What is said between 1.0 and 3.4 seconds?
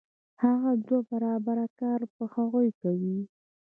برابره کار په هغوی کوي